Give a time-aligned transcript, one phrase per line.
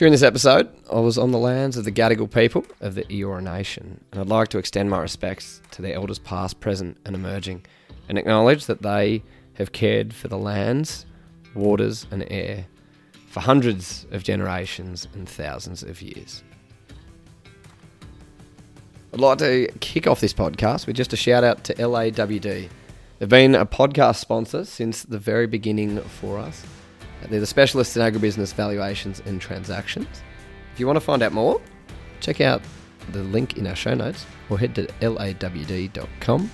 [0.00, 3.42] During this episode, I was on the lands of the Gadigal people of the Eora
[3.42, 7.66] Nation, and I'd like to extend my respects to their elders past, present, and emerging,
[8.08, 9.22] and acknowledge that they
[9.56, 11.04] have cared for the lands,
[11.54, 12.64] waters, and air
[13.28, 16.44] for hundreds of generations and thousands of years.
[19.12, 22.70] I'd like to kick off this podcast with just a shout out to LAWD.
[23.18, 26.64] They've been a podcast sponsor since the very beginning for us.
[27.28, 30.22] They're the specialists in agribusiness valuations and transactions.
[30.72, 31.60] If you want to find out more,
[32.20, 32.62] check out
[33.12, 36.48] the link in our show notes or head to lawd.com.au.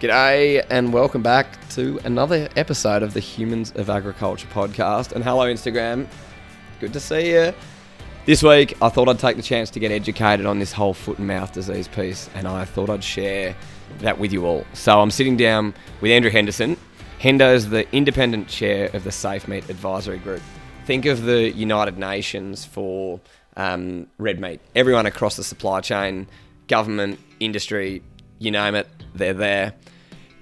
[0.00, 5.12] G'day and welcome back to another episode of the Humans of Agriculture podcast.
[5.12, 6.06] And hello, Instagram.
[6.78, 7.52] Good to see you.
[8.24, 11.18] This week, I thought I'd take the chance to get educated on this whole foot
[11.18, 13.56] and mouth disease piece, and I thought I'd share
[14.00, 14.64] that with you all.
[14.74, 16.76] So I'm sitting down with Andrew Henderson.
[17.20, 20.40] Hendo is the independent chair of the Safe Meat Advisory Group.
[20.86, 23.20] Think of the United Nations for
[23.56, 24.60] um, red meat.
[24.76, 26.28] Everyone across the supply chain,
[26.68, 28.02] government, industry,
[28.38, 29.74] you name it, they're there.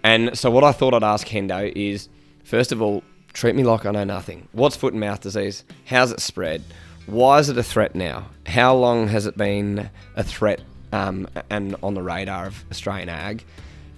[0.05, 2.10] And so, what I thought I'd ask Hendo is
[2.44, 3.02] first of all,
[3.33, 4.46] treat me like I know nothing.
[4.52, 5.64] What's foot and mouth disease?
[5.86, 6.62] How's it spread?
[7.06, 8.27] Why is it a threat now?
[8.44, 10.61] How long has it been a threat
[10.92, 13.44] um, and on the radar of Australian ag?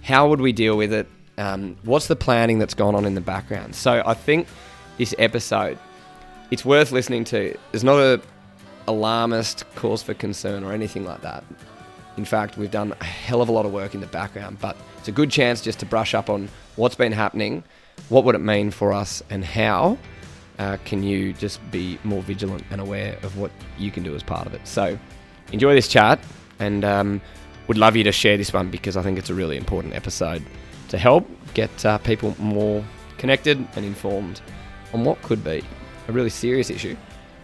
[0.01, 1.07] How would we deal with it?
[1.39, 3.73] Um, what's the planning that's gone on in the background?
[3.73, 4.47] So I think
[4.97, 5.79] this episode,
[6.51, 7.57] it's worth listening to.
[7.71, 8.21] There's not a
[8.87, 11.43] alarmist cause for concern or anything like that.
[12.17, 14.75] In fact, we've done a hell of a lot of work in the background, but
[14.97, 17.63] it's a good chance just to brush up on what's been happening,
[18.09, 19.97] what would it mean for us, and how
[20.57, 24.23] uh, can you just be more vigilant and aware of what you can do as
[24.23, 24.67] part of it.
[24.67, 24.99] So
[25.53, 26.19] enjoy this chat,
[26.59, 27.21] and um,
[27.67, 30.43] would love you to share this one because I think it's a really important episode
[30.89, 32.83] to help get uh, people more
[33.17, 34.41] connected and informed
[34.93, 35.63] on what could be
[36.07, 36.95] a really serious issue,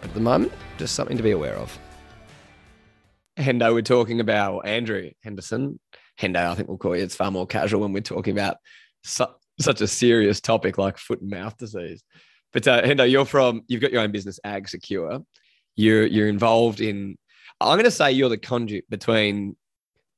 [0.02, 1.78] but at the moment, just something to be aware of.
[3.38, 5.80] Hendo, we're talking about Andrew Henderson.
[6.20, 7.04] Hendo, I think we'll call you.
[7.04, 8.58] It's far more casual when we're talking about
[9.04, 9.26] su-
[9.60, 12.04] such a serious topic like foot and mouth disease.
[12.54, 15.22] But uh, Hendo, you're from, you've got your own business, Ag Secure.
[15.76, 17.18] You're you're involved in.
[17.60, 19.58] I'm going to say you're the conduit between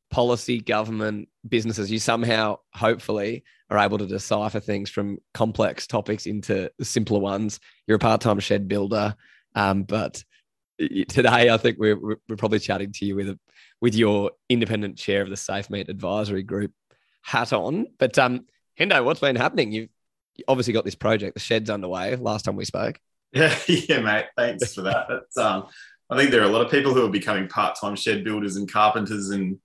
[0.09, 1.91] policy, government, businesses.
[1.91, 7.59] You somehow, hopefully, are able to decipher things from complex topics into simpler ones.
[7.85, 9.15] You're a part-time shed builder,
[9.55, 10.23] um, but
[10.77, 13.39] today I think we're we're probably chatting to you with a
[13.81, 16.71] with your independent chair of the Safe Meat Advisory Group
[17.21, 17.87] hat on.
[17.99, 18.45] But um,
[18.79, 19.71] Hendo, what's been happening?
[19.71, 19.89] You've
[20.47, 21.33] obviously got this project.
[21.33, 22.15] The shed's underway.
[22.15, 22.99] Last time we spoke.
[23.33, 24.27] Yeah, yeah, mate.
[24.37, 25.09] Thanks for that.
[25.35, 25.67] Um,
[26.09, 28.71] I think there are a lot of people who are becoming part-time shed builders and
[28.71, 29.59] carpenters and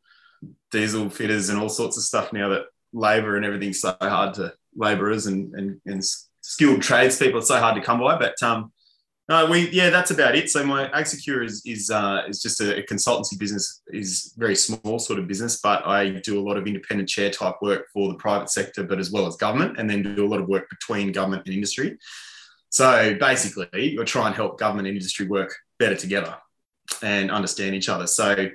[0.70, 4.52] diesel fitters and all sorts of stuff now that labour and everything's so hard to
[4.76, 6.02] labourers and, and, and
[6.40, 7.38] skilled tradespeople.
[7.38, 8.18] It's so hard to come by.
[8.18, 8.72] But um,
[9.28, 10.50] no, we yeah, that's about it.
[10.50, 15.18] So my AgSecure is is uh, is just a, consultancy business, is very small sort
[15.18, 18.50] of business, but I do a lot of independent chair type work for the private
[18.50, 21.44] sector, but as well as government, and then do a lot of work between government
[21.46, 21.98] and industry.
[22.70, 26.36] So basically, we try and help government and industry work better together
[27.02, 28.06] and understand each other.
[28.06, 28.48] So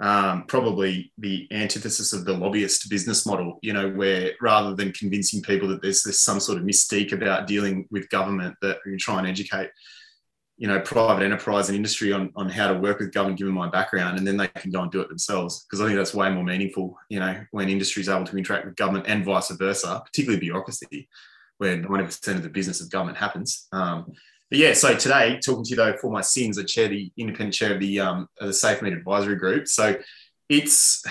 [0.00, 5.42] um, probably the antithesis of the lobbyist business model, you know, where rather than convincing
[5.42, 9.18] people that there's, there's some sort of mystique about dealing with government, that you try
[9.18, 9.70] and educate
[10.56, 13.66] you know private enterprise and industry on, on how to work with government given my
[13.70, 15.64] background and then they can go and do it themselves.
[15.64, 18.66] Because i think that's way more meaningful you know when industry is able to interact
[18.66, 21.08] with government and vice versa particularly bureaucracy
[21.60, 23.68] where 90% of the business of government happens.
[23.70, 24.06] Um,
[24.50, 27.54] but yeah so today talking to you though for my sins i chair the independent
[27.54, 29.96] chair of the um, of the safe meat advisory group so
[30.48, 31.04] it's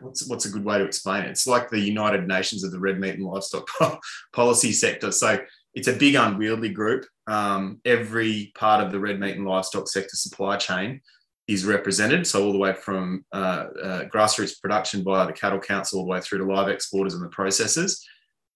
[0.00, 2.80] what's what's a good way to explain it it's like the united nations of the
[2.80, 3.66] red meat and livestock
[4.32, 5.38] policy sector so
[5.74, 7.06] it's a big unwieldy group.
[7.26, 11.00] Um, every part of the red meat and livestock sector supply chain
[11.48, 12.26] is represented.
[12.26, 16.10] So all the way from uh, uh, grassroots production via the cattle council, all the
[16.10, 18.00] way through to live exporters and the processors,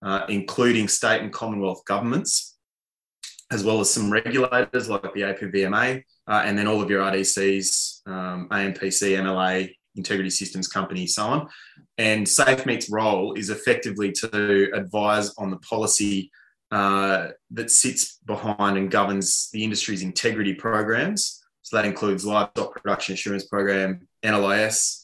[0.02, 2.55] uh, including state and commonwealth governments,
[3.50, 8.06] as well as some regulators like the APVMA, uh, and then all of your RDCs,
[8.06, 11.48] um, AMPC, MLA, integrity systems company, so on.
[11.98, 16.30] And Safe Meat's role is effectively to advise on the policy
[16.70, 21.42] uh, that sits behind and governs the industry's integrity programs.
[21.62, 25.00] So that includes livestock production assurance program, NLIS,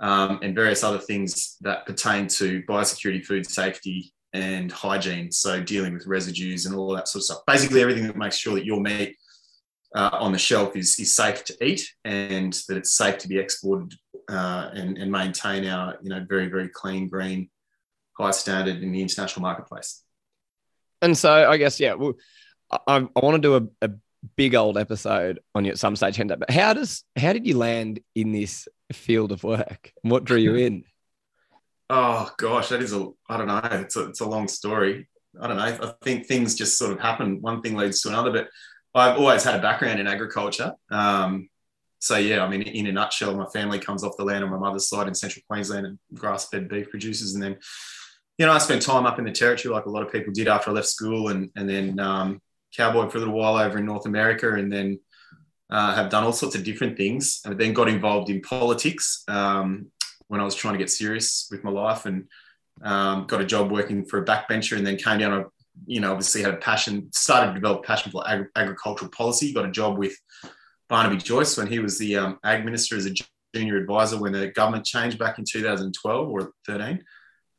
[0.00, 5.30] um, and various other things that pertain to biosecurity, food safety, and hygiene.
[5.30, 7.42] So dealing with residues and all that sort of stuff.
[7.46, 9.16] Basically, everything that makes sure that your meat
[9.94, 13.38] uh, on the shelf is, is safe to eat and that it's safe to be
[13.38, 13.94] exported
[14.30, 17.50] uh, and, and maintain our you know very very clean, green,
[18.18, 20.02] high standard in the international marketplace
[21.02, 22.14] and so I guess yeah, well,
[22.70, 23.90] I, I want to do a, a
[24.36, 26.38] big old episode on you at some stage, Hendo.
[26.38, 29.92] But how does how did you land in this field of work?
[30.02, 30.84] And what drew you in?
[31.94, 33.60] Oh gosh, that is a I don't know.
[33.72, 35.06] It's a it's a long story.
[35.38, 35.62] I don't know.
[35.62, 37.42] I think things just sort of happen.
[37.42, 38.32] One thing leads to another.
[38.32, 38.48] But
[38.94, 40.72] I've always had a background in agriculture.
[40.90, 41.50] Um,
[41.98, 44.56] so yeah, I mean, in a nutshell, my family comes off the land on my
[44.56, 47.58] mother's side in central Queensland and grass-fed beef producers, and then
[48.38, 50.48] you know I spent time up in the territory like a lot of people did
[50.48, 52.40] after I left school, and and then um,
[52.74, 54.98] cowboy for a little while over in North America, and then
[55.68, 57.42] uh, have done all sorts of different things.
[57.44, 59.92] And then got involved in politics um,
[60.32, 62.26] when I was trying to get serious with my life, and
[62.82, 65.34] um, got a job working for a backbencher, and then came down.
[65.34, 65.44] A,
[65.86, 69.52] you know, obviously had a passion, started to develop passion for ag- agricultural policy.
[69.52, 70.16] Got a job with
[70.88, 73.14] Barnaby Joyce when he was the um, ag minister as a
[73.54, 77.04] junior advisor when the government changed back in 2012 or 13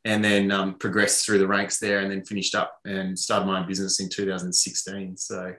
[0.04, 3.60] and then um, progressed through the ranks there and then finished up and started my
[3.60, 5.16] own business in 2016.
[5.16, 5.54] So,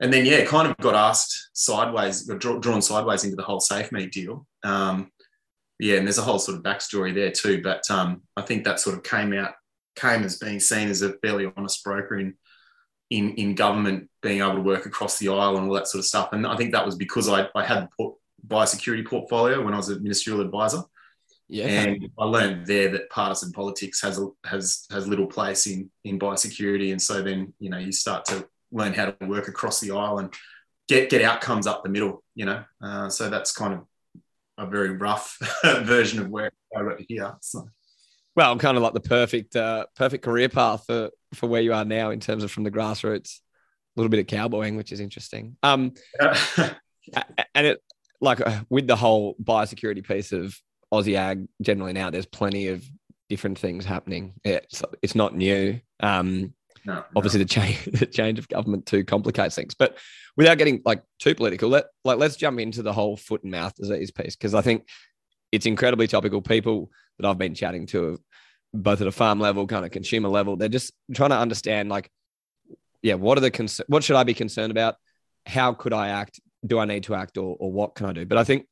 [0.00, 4.10] and then, yeah, kind of got asked sideways, got drawn sideways into the whole SafeMeat
[4.10, 4.46] deal.
[4.64, 5.12] Um,
[5.80, 7.62] yeah, and there's a whole sort of backstory there too.
[7.62, 9.54] But um, I think that sort of came out,
[9.96, 12.34] came as being seen as a fairly honest broker in,
[13.08, 16.04] in, in government, being able to work across the aisle and all that sort of
[16.04, 16.32] stuff.
[16.32, 18.12] And I think that was because I, I had the
[18.46, 20.82] biosecurity portfolio when I was a ministerial advisor.
[21.48, 21.66] Yeah.
[21.66, 26.16] And I learned there that partisan politics has a, has has little place in in
[26.16, 29.90] biosecurity, and so then you know you start to learn how to work across the
[29.90, 30.32] aisle and
[30.86, 32.22] get get outcomes up the middle.
[32.36, 33.80] You know, uh, so that's kind of
[34.60, 37.34] a very rough version of where I got here.
[37.40, 37.68] So.
[38.36, 41.84] Well, kind of like the perfect uh, perfect career path for for where you are
[41.84, 45.56] now in terms of from the grassroots, a little bit of cowboying, which is interesting.
[45.62, 47.82] Um, and it
[48.20, 50.56] like uh, with the whole biosecurity piece of
[50.92, 52.84] Aussie ag generally now, there's plenty of
[53.28, 54.34] different things happening.
[54.44, 55.80] It's it's not new.
[56.00, 56.54] Um,
[56.84, 57.44] no, obviously no.
[57.44, 59.74] the change the change of government too complicates things.
[59.74, 59.98] But
[60.36, 63.74] without getting like too political, let like let's jump into the whole foot and mouth
[63.74, 64.86] disease piece because I think
[65.52, 66.42] it's incredibly topical.
[66.42, 68.20] People that I've been chatting to,
[68.72, 72.10] both at a farm level, kind of consumer level, they're just trying to understand like,
[73.02, 74.96] yeah, what are the cons- what should I be concerned about?
[75.46, 76.40] How could I act?
[76.64, 78.26] Do I need to act, or or what can I do?
[78.26, 78.66] But I think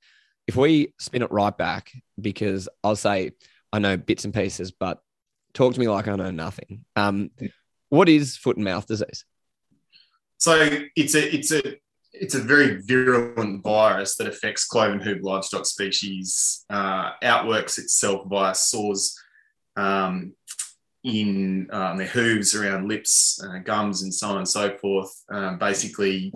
[0.47, 3.33] if we spin it right back, because I'll say
[3.73, 4.99] I know bits and pieces, but
[5.55, 6.85] talk to me like I know nothing.
[6.97, 7.31] Um,
[7.89, 9.25] what is foot and mouth disease?
[10.39, 11.77] So it's a it's a
[12.13, 16.65] it's a very virulent virus that affects cloven hoof livestock species.
[16.71, 19.19] Uh, outworks itself via sores
[19.77, 20.33] um,
[21.05, 25.13] in um, their hooves, around lips, uh, gums, and so on and so forth.
[25.31, 26.33] Um, basically,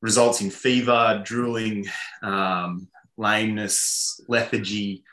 [0.00, 1.86] results in fever, drooling,
[2.22, 5.04] um, lameness, lethargy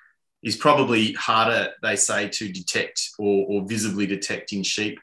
[0.44, 5.00] is probably harder, they say, to detect or, or visibly detect in sheep,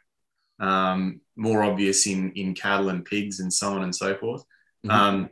[0.63, 4.43] um, more obvious in, in cattle and pigs and so on and so forth.
[4.87, 4.91] Mm-hmm.
[4.91, 5.31] Um,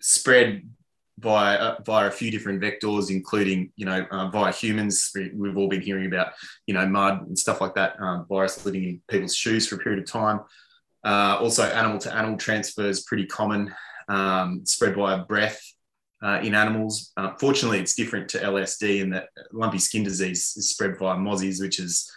[0.00, 0.62] spread
[1.18, 5.10] via, uh, via a few different vectors, including, you know, uh, via humans.
[5.14, 6.28] We've all been hearing about,
[6.66, 9.78] you know, mud and stuff like that, um, virus living in people's shoes for a
[9.78, 10.40] period of time.
[11.04, 13.74] Uh, also, animal to animal transfer is pretty common,
[14.08, 15.60] um, spread via breath
[16.22, 17.12] uh, in animals.
[17.16, 21.60] Uh, fortunately, it's different to LSD in that lumpy skin disease is spread via mozzies,
[21.60, 22.10] which is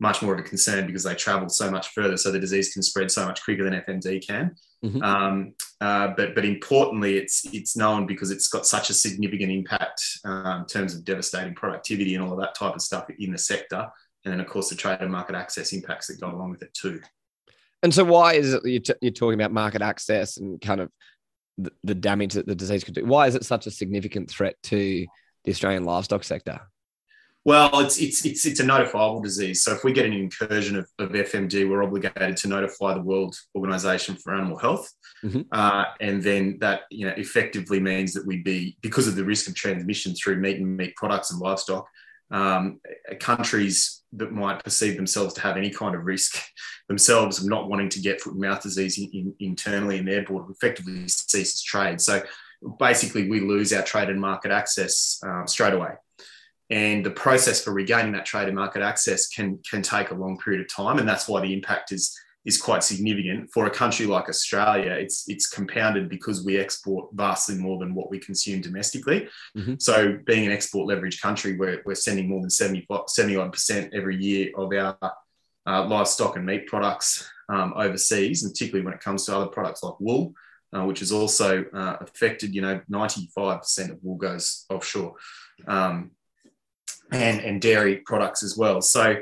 [0.00, 2.16] much more of a concern because they travel so much further.
[2.16, 4.54] So the disease can spread so much quicker than FMD can.
[4.84, 5.02] Mm-hmm.
[5.02, 10.02] Um, uh, but but importantly, it's it's known because it's got such a significant impact
[10.24, 13.38] um, in terms of devastating productivity and all of that type of stuff in the
[13.38, 13.88] sector.
[14.24, 16.74] And then, of course, the trade and market access impacts that go along with it
[16.74, 17.00] too.
[17.82, 20.90] And so, why is it you're, t- you're talking about market access and kind of
[21.58, 23.04] the, the damage that the disease could do.
[23.04, 25.06] Why is it such a significant threat to
[25.44, 26.60] the Australian livestock sector?
[27.48, 29.62] Well, it's it's it's it's a notifiable disease.
[29.62, 33.34] So if we get an incursion of, of FMD, we're obligated to notify the World
[33.54, 34.92] Organization for Animal Health,
[35.24, 35.40] mm-hmm.
[35.50, 39.48] uh, and then that you know effectively means that we'd be because of the risk
[39.48, 41.88] of transmission through meat and meat products and livestock.
[42.30, 42.80] Um,
[43.18, 46.38] countries that might perceive themselves to have any kind of risk
[46.88, 50.22] themselves of not wanting to get foot and mouth disease in, in, internally in their
[50.22, 52.02] board effectively ceases trade.
[52.02, 52.22] So
[52.78, 55.94] basically, we lose our trade and market access um, straight away.
[56.70, 60.38] And the process for regaining that trade and market access can, can take a long
[60.38, 60.98] period of time.
[60.98, 64.92] And that's why the impact is is quite significant for a country like Australia.
[64.92, 69.28] It's it's compounded because we export vastly more than what we consume domestically.
[69.56, 69.74] Mm-hmm.
[69.78, 74.50] So being an export leverage country, we're, we're sending more than 71 percent every year
[74.56, 74.96] of our
[75.66, 79.82] uh, livestock and meat products um, overseas, and particularly when it comes to other products
[79.82, 80.32] like wool,
[80.74, 82.54] uh, which is also uh, affected.
[82.54, 85.16] You know, 95 percent of wool goes offshore,
[85.66, 86.12] um,
[87.12, 88.80] and and dairy products as well.
[88.80, 89.16] So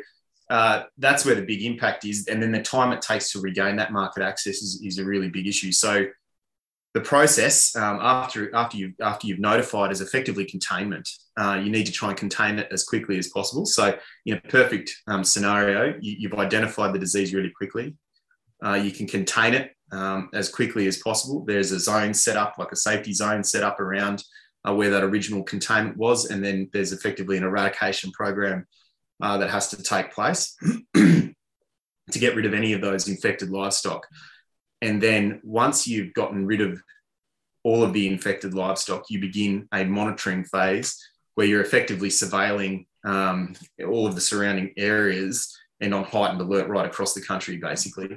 [0.49, 2.28] uh, that's where the big impact is.
[2.28, 5.28] And then the time it takes to regain that market access is, is a really
[5.28, 5.73] big issue.
[5.73, 6.07] So
[6.95, 11.07] the process um, after after you after you've notified is effectively containment.
[11.37, 13.66] Uh, you need to try and contain it as quickly as possible.
[13.66, 17.95] So in a perfect um, scenario, you, have identified the disease really quickly.
[18.64, 21.45] Uh, you can contain it um, as quickly as possible.
[21.45, 24.25] There's a zone set up, like a safety zone set up around
[24.67, 28.67] uh, where that original containment was, and then there's effectively an eradication program
[29.23, 30.57] uh, that has to take place
[30.95, 31.35] to
[32.11, 34.07] get rid of any of those infected livestock.
[34.83, 36.81] And then once you've gotten rid of
[37.65, 40.97] all of the infected livestock, you begin a monitoring phase
[41.35, 43.55] where you're effectively surveilling um,
[43.87, 48.09] all of the surrounding areas and on heightened alert right across the country, basically,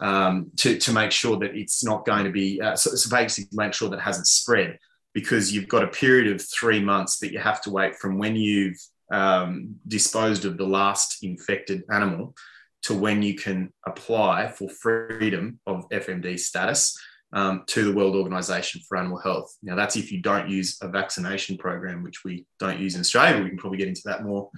[0.00, 3.48] um, to, to make sure that it's not going to be, uh, so, so basically
[3.52, 4.78] make sure that it hasn't spread
[5.14, 8.36] because you've got a period of three months that you have to wait from when
[8.36, 8.78] you've
[9.12, 12.34] um, disposed of the last infected animal
[12.82, 16.98] to when you can apply for freedom of FMD status
[17.32, 19.54] um, to the World Organization for Animal Health.
[19.62, 23.42] Now, that's if you don't use a vaccination program, which we don't use in Australia,
[23.42, 24.50] we can probably get into that more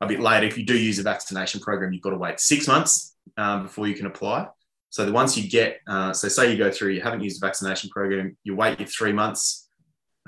[0.00, 0.46] a bit later.
[0.46, 3.86] If you do use a vaccination program, you've got to wait six months um, before
[3.86, 4.48] you can apply.
[4.90, 7.46] So the once you get, uh, so say you go through, you haven't used a
[7.46, 9.65] vaccination program, you wait your three months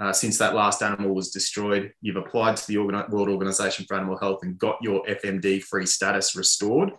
[0.01, 1.93] uh, since that last animal was destroyed.
[2.01, 5.87] You've applied to the Organ- World Organization for Animal Health and got your FMD free
[5.87, 6.91] status restored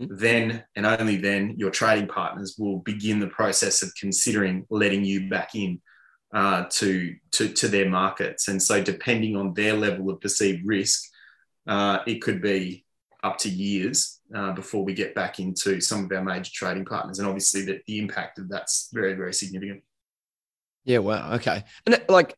[0.00, 0.14] mm-hmm.
[0.14, 5.28] then and only then your trading partners will begin the process of considering letting you
[5.28, 5.80] back in
[6.34, 8.48] uh, to, to, to their markets.
[8.48, 11.02] And so, depending on their level of perceived risk,
[11.66, 12.84] uh, it could be
[13.22, 17.18] up to years uh, before we get back into some of our major trading partners.
[17.18, 19.82] And obviously, that the impact of that's very, very significant.
[20.86, 20.98] Yeah.
[20.98, 21.34] Wow.
[21.34, 21.64] Okay.
[21.84, 22.34] And like,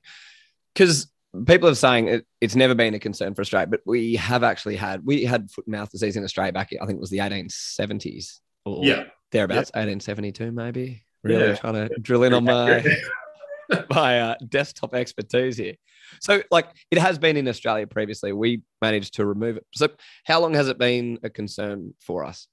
[0.74, 1.08] because
[1.46, 4.76] people are saying it, it's never been a concern for Australia, but we have actually
[4.76, 6.70] had we had foot and mouth disease in Australia back.
[6.72, 9.04] I think it was the 1870s or yeah.
[9.30, 9.82] thereabouts, yeah.
[9.82, 11.04] 1872 maybe.
[11.22, 11.54] Really yeah.
[11.56, 12.84] trying to drill in on my
[13.90, 15.74] my uh, desktop expertise here.
[16.20, 18.32] So, like, it has been in Australia previously.
[18.32, 19.66] We managed to remove it.
[19.74, 19.88] So,
[20.24, 22.48] how long has it been a concern for us?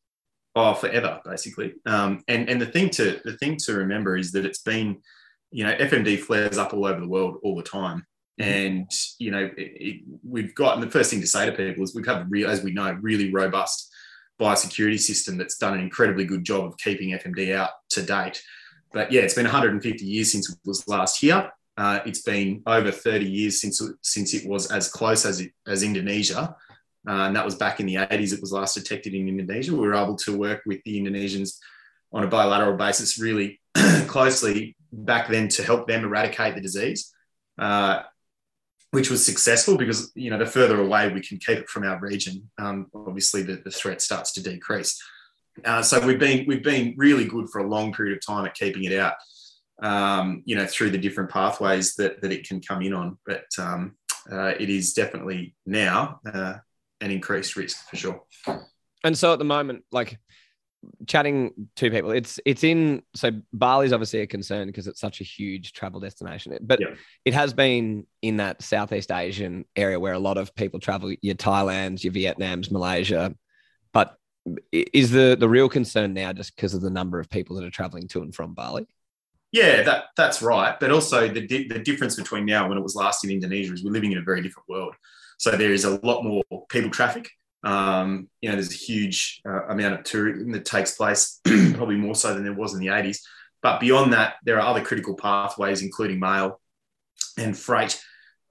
[0.55, 1.73] Oh, forever, basically.
[1.85, 5.01] Um, and and the thing to the thing to remember is that it's been,
[5.51, 8.05] you know, FMD flares up all over the world all the time.
[8.39, 8.51] Mm-hmm.
[8.51, 10.75] And you know, it, it, we've got.
[10.75, 12.97] And the first thing to say to people is we've had, real, as we know,
[13.01, 13.91] really robust
[14.39, 18.41] biosecurity system that's done an incredibly good job of keeping FMD out to date.
[18.91, 21.51] But yeah, it's been 150 years since it was last here.
[21.77, 25.83] Uh, it's been over 30 years since since it was as close as it, as
[25.83, 26.55] Indonesia,
[27.07, 28.33] uh, and that was back in the 80s.
[28.33, 29.73] It was last detected in Indonesia.
[29.73, 31.57] We were able to work with the Indonesians
[32.13, 33.59] on a bilateral basis really
[34.07, 37.11] closely back then to help them eradicate the disease.
[37.57, 38.03] Uh,
[38.91, 41.99] which was successful because you know the further away we can keep it from our
[41.99, 45.01] region, um, obviously the, the threat starts to decrease.
[45.65, 48.53] Uh, so we've been we've been really good for a long period of time at
[48.53, 49.15] keeping it out,
[49.81, 53.17] um, you know, through the different pathways that that it can come in on.
[53.25, 53.95] But um,
[54.31, 56.55] uh, it is definitely now uh,
[57.01, 58.23] an increased risk for sure.
[59.03, 60.19] And so at the moment, like
[61.07, 65.23] chatting to people it's it's in so bali's obviously a concern because it's such a
[65.23, 66.95] huge travel destination but yeah.
[67.25, 71.35] it has been in that southeast asian area where a lot of people travel your
[71.35, 73.33] thailands your vietnams malaysia.
[73.93, 74.17] But
[74.71, 77.71] is the the real concern now just because of the number of people that are
[77.71, 78.85] traveling to and from bali?
[79.51, 80.79] Yeah that that's right.
[80.79, 83.83] But also the the difference between now and when it was last in indonesia is
[83.83, 84.95] we're living in a very different world.
[85.37, 87.31] So there is a lot more people traffic
[87.65, 91.41] um, you know, there's a huge uh, amount of tourism that takes place,
[91.73, 93.19] probably more so than there was in the 80s.
[93.63, 96.61] But beyond that, there are other critical pathways, including mail
[97.37, 97.99] and freight,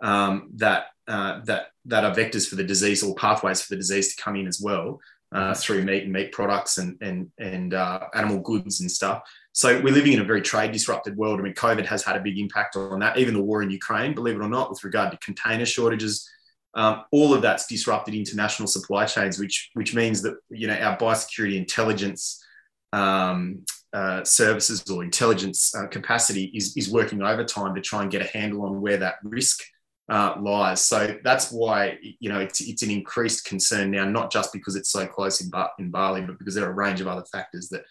[0.02, 4.14] um, that uh, that that are vectors for the disease or pathways for the disease
[4.14, 4.99] to come in as well
[5.33, 9.23] uh, through meat and meat products and and and uh, animal goods and stuff.
[9.52, 11.38] So we're living in a very trade disrupted world.
[11.38, 13.16] I mean, COVID has had a big impact on that.
[13.18, 16.28] Even the war in Ukraine, believe it or not, with regard to container shortages,
[16.74, 20.96] um, all of that's disrupted international supply chains, which which means that you know our
[20.96, 22.44] biosecurity intelligence
[22.92, 28.22] um, uh, services or intelligence uh, capacity is is working overtime to try and get
[28.22, 29.62] a handle on where that risk
[30.08, 30.82] uh, lies.
[30.84, 34.90] So that's why you know it's it's an increased concern now, not just because it's
[34.90, 37.68] so close in, ba- in Bali, but because there are a range of other factors
[37.68, 37.84] that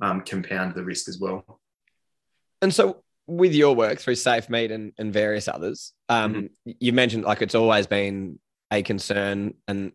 [0.00, 1.60] um, compound the risk as well.
[2.62, 6.70] And so, with your work through Safe Meat and, and various others, um, mm-hmm.
[6.80, 8.38] you mentioned like it's always been
[8.70, 9.54] a concern.
[9.68, 9.92] And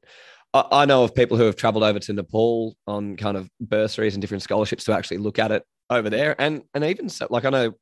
[0.54, 4.16] I, I, know of people who have traveled over to Nepal on kind of bursaries
[4.16, 6.40] and different scholarships to actually look at it over there.
[6.40, 7.74] And and even so, like I know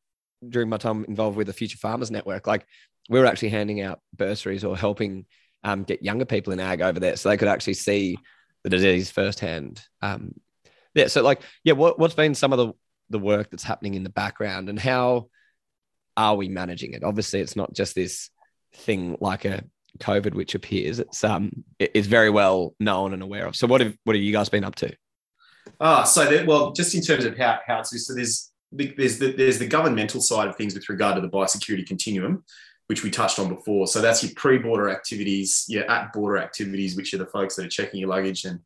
[0.48, 2.66] during my time involved with the Future Farmers Network, like
[3.10, 5.26] we were actually handing out bursaries or helping
[5.64, 8.18] um, get younger people in ag over there so they could actually see
[8.64, 9.82] the disease firsthand.
[10.02, 10.34] Um,
[10.94, 11.08] yeah.
[11.08, 12.74] So like, yeah, what, what's been some of the,
[13.10, 15.28] the work that's happening in the background and how
[16.16, 17.04] are we managing it?
[17.04, 18.30] Obviously it's not just this
[18.74, 19.64] thing like a
[20.00, 23.56] COVID, which appears it's, um, it's very well known and aware of.
[23.56, 24.96] So what have, what have you guys been up to?
[25.80, 29.34] Ah, so that, well, just in terms of how, how it's, so there's, there's the,
[29.34, 32.44] there's the governmental side of things with regard to the biosecurity continuum,
[32.88, 33.88] which we touched on before.
[33.88, 38.00] So that's your pre-border activities, your at-border activities, which are the folks that are checking
[38.00, 38.60] your luggage, and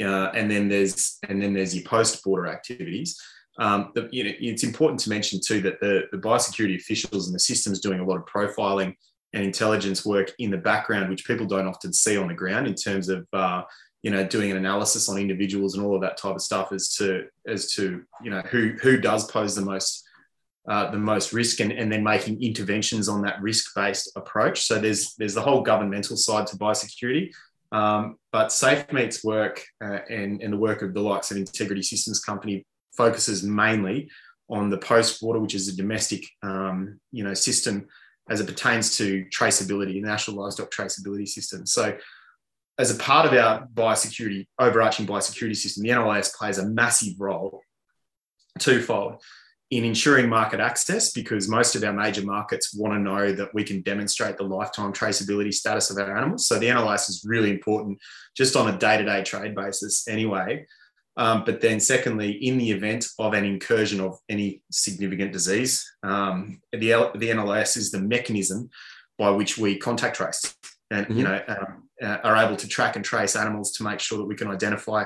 [0.00, 3.18] uh, and then there's and then there's your post-border activities.
[3.58, 7.34] Um, the, you know, it's important to mention too that the, the biosecurity officials and
[7.34, 8.94] the systems doing a lot of profiling
[9.32, 12.74] and intelligence work in the background, which people don't often see on the ground in
[12.74, 13.62] terms of uh,
[14.02, 16.94] you know doing an analysis on individuals and all of that type of stuff as
[16.94, 20.04] to as to you know who who does pose the most
[20.68, 24.62] uh, the most risk and, and then making interventions on that risk-based approach.
[24.66, 27.32] So there's there's the whole governmental side to biosecurity,
[27.72, 32.20] um, but SafeMeat's work uh, and, and the work of the likes of Integrity Systems
[32.20, 32.64] Company
[32.96, 34.10] focuses mainly
[34.48, 37.86] on the post border, which is a domestic um, you know system
[38.28, 41.64] as it pertains to traceability, the national livestock traceability system.
[41.64, 41.96] So
[42.78, 47.62] as a part of our biosecurity, overarching biosecurity system, the NLIS plays a massive role
[48.58, 49.22] twofold
[49.70, 53.64] in ensuring market access because most of our major markets want to know that we
[53.64, 56.46] can demonstrate the lifetime traceability status of our animals.
[56.46, 57.98] So the NLIS is really important
[58.36, 60.66] just on a day to day trade basis anyway.
[61.18, 66.60] Um, but then, secondly, in the event of an incursion of any significant disease, um,
[66.72, 68.68] the, the NLIS is the mechanism
[69.18, 70.54] by which we contact trace
[70.90, 71.18] and mm-hmm.
[71.18, 74.24] you know um, uh, are able to track and trace animals to make sure that
[74.24, 75.04] we can identify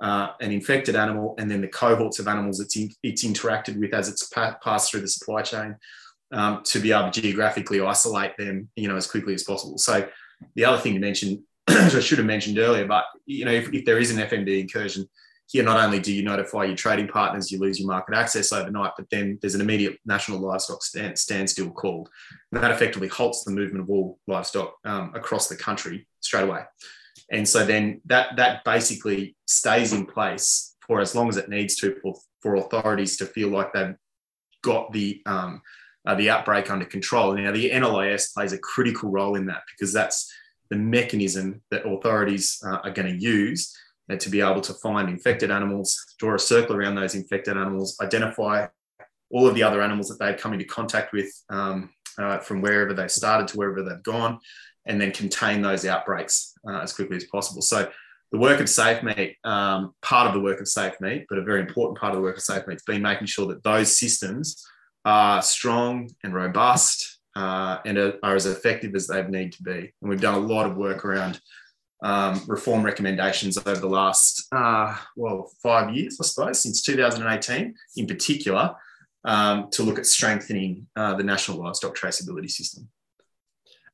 [0.00, 3.92] uh, an infected animal and then the cohorts of animals it's, in, it's interacted with
[3.92, 5.76] as it's pa- passed through the supply chain
[6.32, 9.78] um, to be able to geographically isolate them, you know, as quickly as possible.
[9.78, 10.06] So
[10.54, 13.72] the other thing to mention, which I should have mentioned earlier, but you know, if,
[13.72, 15.08] if there is an FMD incursion,
[15.48, 18.92] here not only do you notify your trading partners, you lose your market access overnight,
[18.98, 22.10] but then there's an immediate national livestock stand, standstill called.
[22.52, 26.64] And that effectively halts the movement of all livestock um, across the country straight away.
[27.30, 31.76] And so then that that basically stays in place for as long as it needs
[31.76, 33.96] to for, for authorities to feel like they've
[34.62, 35.62] got the um,
[36.06, 37.34] uh, the outbreak under control.
[37.34, 40.30] Now the NLIS plays a critical role in that because that's
[40.70, 43.74] the mechanism that authorities uh, are going to use
[44.10, 47.96] uh, to be able to find infected animals, draw a circle around those infected animals,
[48.00, 48.66] identify
[49.30, 52.94] all of the other animals that they've come into contact with um, uh, from wherever
[52.94, 54.38] they started to wherever they've gone,
[54.86, 57.62] and then contain those outbreaks uh, as quickly as possible.
[57.62, 57.90] So
[58.32, 61.98] the work of SafeMeat, um, part of the work of SafeMeat, but a very important
[61.98, 64.64] part of the work of SafeMeat has been making sure that those systems
[65.04, 69.92] are strong and robust uh, and are, are, as effective as they need to be.
[70.02, 71.40] And we've done a lot of work around
[72.02, 78.06] um, reform recommendations over the last, uh, well, five years, I suppose, since 2018 in
[78.06, 78.76] particular,
[79.24, 82.88] um, to look at strengthening uh, the national livestock traceability system.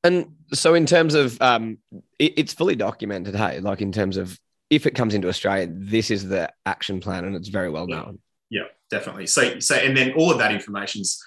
[0.03, 1.79] And so, in terms of, um,
[2.19, 3.35] it, it's fully documented.
[3.35, 4.39] Hey, like in terms of
[4.69, 8.19] if it comes into Australia, this is the action plan, and it's very well known.
[8.51, 9.27] Yeah, definitely.
[9.27, 11.23] So, so, and then all of that information's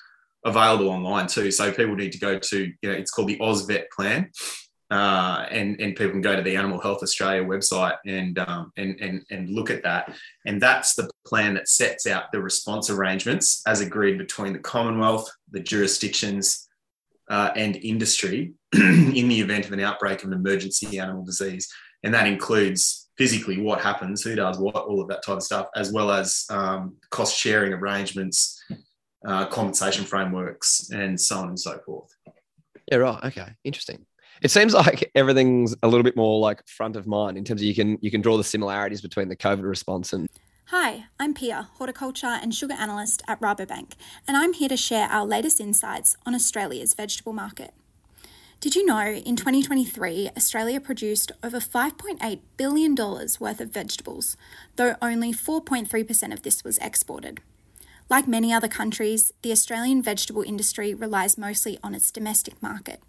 [0.46, 1.52] available online too.
[1.52, 4.32] So people need to go to, you know, it's called the AusVet plan,
[4.90, 9.00] uh, and and people can go to the Animal Health Australia website and um, and
[9.02, 10.16] and and look at that.
[10.46, 15.30] And that's the plan that sets out the response arrangements as agreed between the Commonwealth,
[15.52, 16.68] the jurisdictions,
[17.30, 21.68] uh, and industry in the event of an outbreak of an emergency animal disease.
[22.04, 25.68] And that includes physically what happens, who does what, all of that type of stuff,
[25.76, 28.64] as well as um, cost sharing arrangements,
[29.26, 32.10] uh, compensation frameworks, and so on and so forth.
[32.92, 33.24] Yeah, right.
[33.26, 34.06] Okay, interesting.
[34.42, 37.66] It seems like everything's a little bit more like front of mind in terms of
[37.66, 40.28] you can you can draw the similarities between the COVID response and
[40.66, 43.94] Hi, I'm Pia, horticulture and sugar analyst at Rabobank,
[44.28, 47.74] and I'm here to share our latest insights on Australia's vegetable market.
[48.60, 54.36] Did you know in 2023 Australia produced over $5.8 billion worth of vegetables,
[54.76, 57.40] though only 4.3% of this was exported?
[58.10, 63.02] Like many other countries, the Australian vegetable industry relies mostly on its domestic market.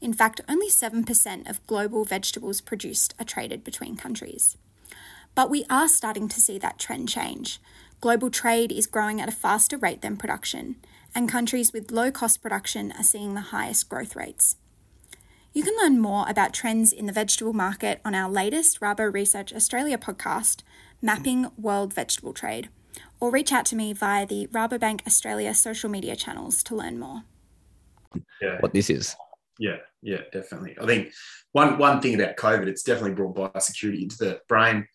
[0.00, 4.56] In fact, only 7% of global vegetables produced are traded between countries.
[5.34, 7.60] But we are starting to see that trend change.
[8.00, 10.76] Global trade is growing at a faster rate than production,
[11.14, 14.56] and countries with low cost production are seeing the highest growth rates.
[15.52, 19.52] You can learn more about trends in the vegetable market on our latest Rabo Research
[19.52, 20.62] Australia podcast,
[21.02, 22.70] Mapping World Vegetable Trade,
[23.20, 27.24] or reach out to me via the Rabobank Australia social media channels to learn more.
[28.40, 28.58] Yeah.
[28.60, 29.14] What this is.
[29.58, 30.76] Yeah, yeah, definitely.
[30.80, 31.12] I think
[31.52, 34.86] one one thing about COVID, it's definitely brought biosecurity into the brain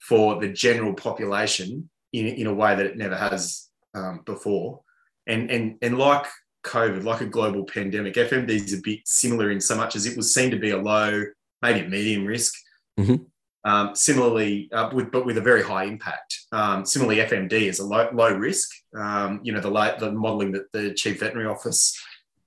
[0.00, 4.80] for the general population in, in a way that it never has um, before.
[5.26, 6.26] And, and, and like
[6.64, 10.16] COVID, like a global pandemic, FMD is a bit similar in so much as it
[10.16, 11.24] was seen to be a low,
[11.62, 12.54] maybe medium risk.
[12.98, 13.24] Mm-hmm.
[13.64, 16.38] Um, similarly, uh, with, but with a very high impact.
[16.52, 18.70] Um, similarly, FMD is a low, low risk.
[18.96, 22.00] Um, you know, the, the modelling that the chief veterinary office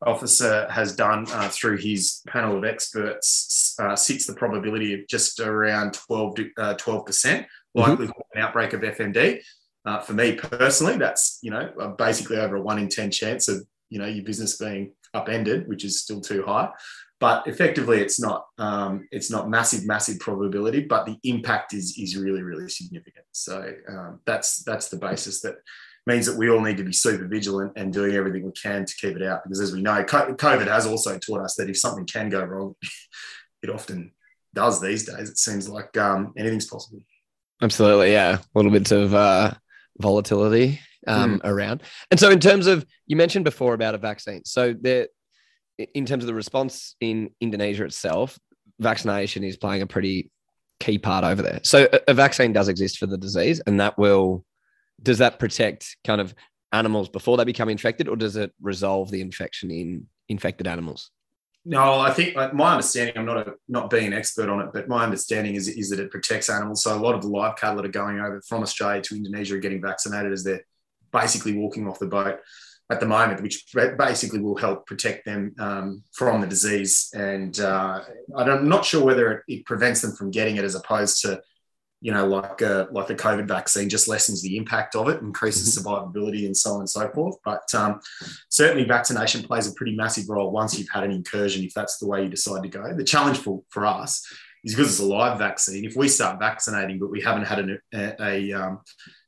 [0.05, 5.39] officer has done uh, through his panel of experts uh, sits the probability of just
[5.39, 8.19] around 12, uh, 12% likely mm-hmm.
[8.33, 9.41] an outbreak of FMD.
[9.85, 13.65] Uh, for me personally, that's you know basically over a one in ten chance of
[13.89, 16.69] you know your business being upended, which is still too high.
[17.19, 22.17] But effectively, it's not um, it's not massive, massive probability, but the impact is is
[22.17, 23.25] really, really significant.
[23.31, 25.55] So um, that's that's the basis that
[26.05, 28.95] means that we all need to be super vigilant and doing everything we can to
[28.95, 29.43] keep it out.
[29.43, 32.75] Because as we know, COVID has also taught us that if something can go wrong,
[33.63, 34.11] it often
[34.53, 35.29] does these days.
[35.29, 36.99] It seems like um, anything's possible.
[37.61, 38.37] Absolutely, yeah.
[38.37, 39.51] A little bit of uh,
[39.99, 41.41] volatility um, mm.
[41.43, 41.83] around.
[42.11, 45.07] And so, in terms of you mentioned before about a vaccine, so there,
[45.93, 48.39] in terms of the response in Indonesia itself,
[48.79, 50.31] vaccination is playing a pretty
[50.79, 51.59] key part over there.
[51.63, 54.45] So, a, a vaccine does exist for the disease, and that will
[55.01, 56.33] does that protect kind of
[56.71, 61.11] animals before they become infected, or does it resolve the infection in infected animals?
[61.65, 63.17] No, I think my understanding.
[63.17, 65.99] I'm not a not being an expert on it, but my understanding is is that
[65.99, 66.83] it protects animals.
[66.83, 69.55] So a lot of the live cattle that are going over from Australia to Indonesia
[69.55, 70.65] are getting vaccinated as they're
[71.11, 72.39] basically walking off the boat
[72.91, 73.65] at the moment, which
[73.97, 77.09] basically will help protect them um, from the disease.
[77.13, 78.01] And uh,
[78.35, 81.41] I'm not sure whether it prevents them from getting it as opposed to
[82.01, 85.77] you know, like a, like a COVID vaccine just lessens the impact of it, increases
[85.77, 85.87] mm-hmm.
[85.87, 87.35] survivability and so on and so forth.
[87.43, 87.99] But um,
[88.49, 92.07] certainly vaccination plays a pretty massive role once you've had an incursion, if that's the
[92.07, 92.93] way you decide to go.
[92.95, 94.25] The challenge for, for us
[94.63, 95.83] is because it's a live vaccine.
[95.83, 98.81] If we start vaccinating, but we haven't had an, a, a um,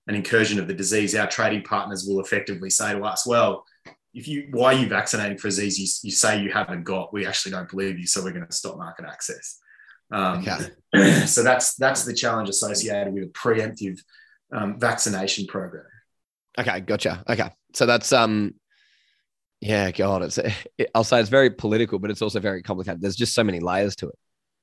[0.07, 3.65] an incursion of the disease, our trading partners will effectively say to us, well,
[4.13, 7.13] if you why are you vaccinating for a disease you, you say you haven't got,
[7.13, 9.59] we actually don't believe you, so we're going to stop market access.
[10.11, 10.57] Um, okay.
[11.25, 13.97] So that's that's the challenge associated with a preemptive
[14.51, 15.85] um, vaccination program.
[16.59, 17.23] Okay, gotcha.
[17.29, 18.55] Okay, so that's um,
[19.61, 22.99] yeah, God, it's it, I'll say it's very political, but it's also very complicated.
[22.99, 24.15] There's just so many layers to it.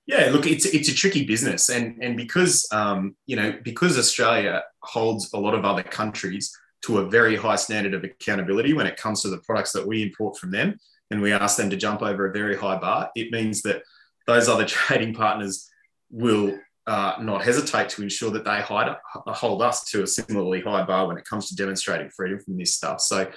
[0.07, 4.65] Yeah, look, it's it's a tricky business, and and because um, you know, because Australia
[4.83, 8.97] holds a lot of other countries to a very high standard of accountability when it
[8.97, 10.77] comes to the products that we import from them,
[11.11, 13.11] and we ask them to jump over a very high bar.
[13.15, 13.83] It means that
[14.29, 15.69] those other trading partners
[16.11, 18.95] will uh, not hesitate to ensure that they hide,
[19.27, 22.75] hold us to a similarly high bar when it comes to demonstrating freedom from this
[22.75, 23.01] stuff.
[23.01, 23.29] So,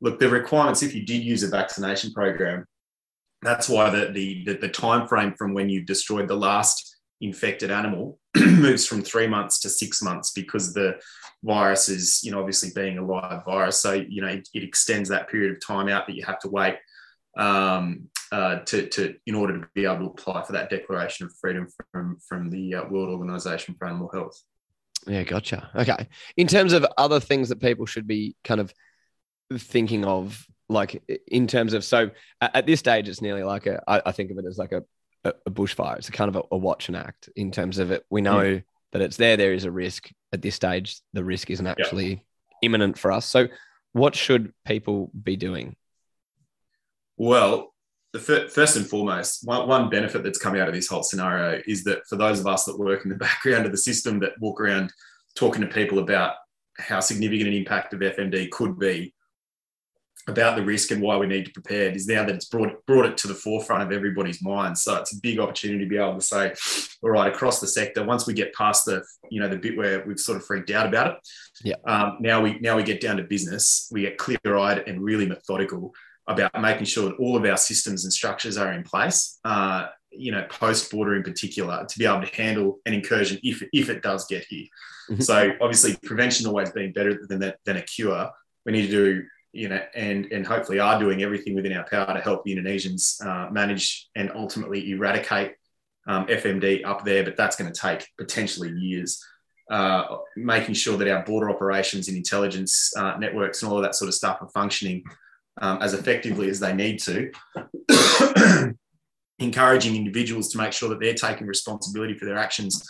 [0.00, 2.66] look, the requirements if you did use a vaccination program,
[3.42, 7.70] that's why the the the, the time frame from when you've destroyed the last infected
[7.70, 10.98] animal moves from three months to six months because the
[11.42, 13.78] virus is, you know, obviously being a live virus.
[13.78, 16.48] So, you know, it, it extends that period of time out that you have to
[16.48, 16.76] wait
[17.36, 21.32] um, uh, to, to in order to be able to apply for that declaration of
[21.40, 24.42] freedom from from the uh, World Organization for Animal Health.
[25.06, 25.70] Yeah, gotcha.
[25.74, 26.08] Okay.
[26.36, 28.72] In terms of other things that people should be kind of
[29.56, 32.10] thinking of, like in terms of, so
[32.40, 34.82] at this stage, it's nearly like a, I, I think of it as like a,
[35.24, 35.96] a, a bushfire.
[35.96, 38.04] It's a kind of a, a, watch and act in terms of it.
[38.10, 38.60] We know yeah.
[38.92, 39.36] that it's there.
[39.36, 41.00] There is a risk at this stage.
[41.14, 42.16] The risk isn't actually yeah.
[42.62, 43.24] imminent for us.
[43.24, 43.48] So,
[43.92, 45.74] what should people be doing?
[47.16, 47.72] Well,
[48.12, 51.84] the fir- first and foremost, one, benefit that's come out of this whole scenario is
[51.84, 54.60] that for those of us that work in the background of the system that walk
[54.60, 54.92] around
[55.34, 56.34] talking to people about
[56.78, 59.12] how significant an impact of FMD could be,
[60.28, 63.06] about the risk and why we need to prepare is now that it's brought brought
[63.06, 64.76] it to the forefront of everybody's mind.
[64.76, 66.54] So it's a big opportunity to be able to say,
[67.02, 70.04] all right, across the sector, once we get past the you know the bit where
[70.06, 71.16] we've sort of freaked out about it,
[71.64, 71.74] yeah.
[71.86, 73.88] Um, now we now we get down to business.
[73.90, 75.94] We get clear eyed and really methodical
[76.28, 79.40] about making sure that all of our systems and structures are in place.
[79.44, 83.62] Uh, you know, post border in particular, to be able to handle an incursion if
[83.72, 84.66] if it does get here.
[85.10, 85.20] Mm-hmm.
[85.20, 88.30] So obviously, prevention always being better than that, than a cure.
[88.64, 92.14] We need to do you know, and and hopefully are doing everything within our power
[92.14, 95.54] to help the Indonesians uh, manage and ultimately eradicate
[96.06, 97.24] um, FMD up there.
[97.24, 99.22] But that's going to take potentially years.
[99.70, 103.94] Uh, making sure that our border operations and intelligence uh, networks and all of that
[103.94, 105.04] sort of stuff are functioning
[105.60, 107.30] um, as effectively as they need to,
[109.38, 112.88] encouraging individuals to make sure that they're taking responsibility for their actions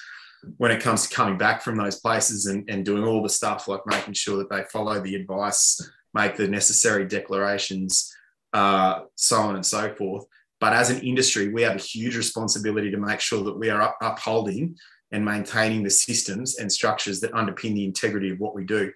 [0.57, 3.69] when it comes to coming back from those places and, and doing all the stuff
[3.69, 5.81] like making sure that they follow the advice,
[6.15, 8.15] make the necessary declarations,
[8.53, 10.25] uh, so on and so forth.
[10.61, 13.95] But as an industry, we have a huge responsibility to make sure that we are
[14.01, 14.77] upholding
[15.13, 18.93] and maintaining the systems and structures that underpin the integrity of what we do.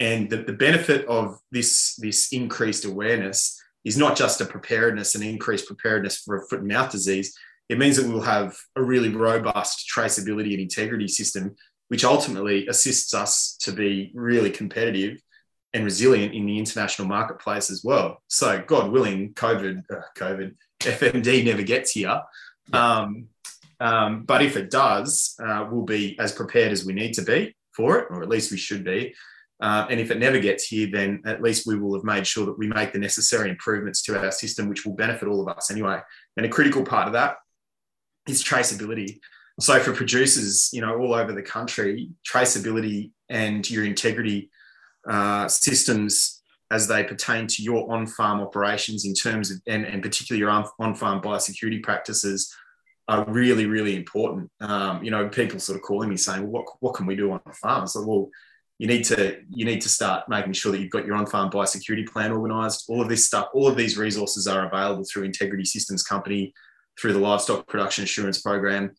[0.00, 5.22] And the, the benefit of this, this increased awareness is not just a preparedness and
[5.22, 7.36] increased preparedness for a foot and mouth disease.
[7.68, 11.54] It means that we'll have a really robust traceability and integrity system,
[11.88, 15.20] which ultimately assists us to be really competitive
[15.72, 18.22] and resilient in the international marketplace as well.
[18.28, 22.20] So, God willing, COVID, uh, COVID, FMD never gets here.
[22.72, 23.28] Um,
[23.80, 27.54] um, but if it does, uh, we'll be as prepared as we need to be
[27.72, 29.14] for it, or at least we should be.
[29.60, 32.44] Uh, and if it never gets here, then at least we will have made sure
[32.44, 35.70] that we make the necessary improvements to our system, which will benefit all of us
[35.70, 35.98] anyway.
[36.36, 37.36] And a critical part of that
[38.28, 39.20] is traceability.
[39.60, 44.50] So for producers, you know, all over the country, traceability and your integrity
[45.08, 50.40] uh, systems as they pertain to your on-farm operations in terms of, and, and particularly
[50.40, 52.52] your on-farm biosecurity practices
[53.06, 54.50] are really, really important.
[54.60, 57.30] Um, you know, people sort of calling me saying, well, what, what can we do
[57.30, 57.86] on the farm?
[57.86, 58.28] So, well,
[58.78, 62.08] you need to you need to start making sure that you've got your on-farm biosecurity
[62.08, 62.84] plan organized.
[62.88, 66.52] All of this stuff, all of these resources are available through Integrity Systems Company,
[66.98, 68.90] through the Livestock Production Assurance Program.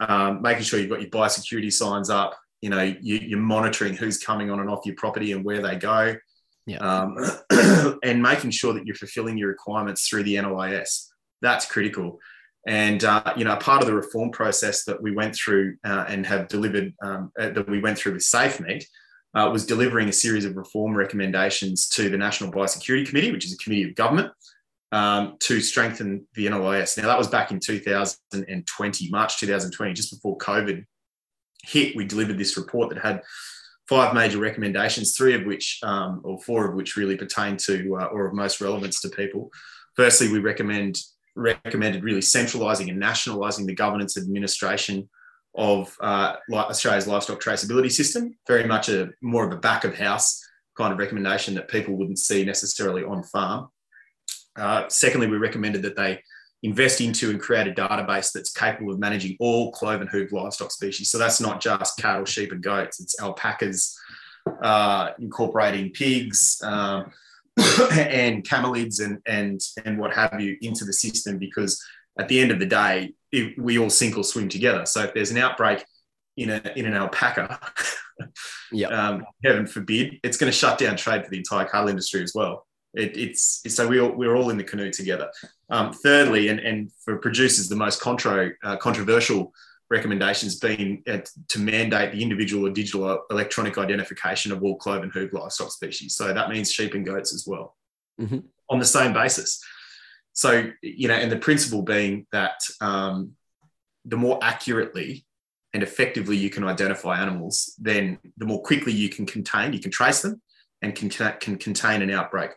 [0.00, 2.36] Um, making sure you've got your biosecurity signs up.
[2.60, 5.76] You know, you, are monitoring who's coming on and off your property and where they
[5.76, 6.16] go.
[6.66, 6.78] Yeah.
[6.78, 7.16] Um,
[8.04, 11.08] and making sure that you're fulfilling your requirements through the NLIS.
[11.40, 12.18] That's critical.
[12.66, 16.24] And uh, you know, part of the reform process that we went through uh, and
[16.26, 18.84] have delivered um, uh, that we went through with SafeMeat
[19.34, 23.54] uh, was delivering a series of reform recommendations to the National Biosecurity Committee, which is
[23.54, 24.30] a committee of government,
[24.92, 26.98] um, to strengthen the NLIS.
[26.98, 30.84] Now that was back in 2020, March 2020, just before COVID
[31.64, 31.96] hit.
[31.96, 33.22] We delivered this report that had
[33.88, 38.04] five major recommendations, three of which, um, or four of which, really pertain to uh,
[38.06, 39.50] or of most relevance to people.
[39.96, 40.98] Firstly, we recommend
[41.34, 45.08] recommended really centralising and nationalising the governance administration
[45.54, 48.36] of uh, Australia's livestock traceability system.
[48.46, 50.40] Very much a more of a back of house
[50.76, 53.68] kind of recommendation that people wouldn't see necessarily on farm.
[54.56, 56.20] Uh, secondly, we recommended that they
[56.62, 61.10] invest into and create a database that's capable of managing all cloven hooved livestock species.
[61.10, 63.98] So that's not just cattle, sheep, and goats, it's alpacas,
[64.62, 66.60] uh, incorporating pigs.
[66.62, 67.12] Um,
[67.92, 71.84] and camelids and and and what have you into the system because
[72.18, 75.14] at the end of the day it, we all sink or swim together so if
[75.14, 75.84] there's an outbreak
[76.36, 77.58] in a in an alpaca
[78.72, 82.22] yeah um, heaven forbid it's going to shut down trade for the entire cattle industry
[82.22, 85.30] as well it, it's, it's, so we all, we're all in the canoe together
[85.70, 89.52] um, thirdly and, and for producers the most contro, uh, controversial
[89.92, 95.32] recommendations being uh, to mandate the individual or digital electronic identification of all cloven hoof
[95.34, 96.16] livestock species.
[96.16, 97.76] So that means sheep and goats as well
[98.20, 98.38] mm-hmm.
[98.70, 99.62] on the same basis.
[100.32, 103.32] So, you know, and the principle being that um,
[104.04, 105.26] the more accurately
[105.74, 109.90] and effectively you can identify animals, then the more quickly you can contain, you can
[109.90, 110.40] trace them
[110.80, 112.50] and can, can contain an outbreak.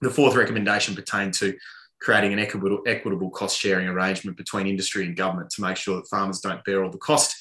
[0.00, 1.56] The fourth recommendation pertained to
[2.00, 6.08] creating an equitable, equitable cost sharing arrangement between industry and government to make sure that
[6.08, 7.36] farmers don't bear all the cost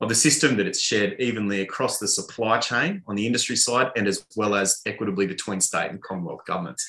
[0.00, 3.90] of the system, that it's shared evenly across the supply chain on the industry side
[3.96, 6.88] and as well as equitably between state and Commonwealth governments.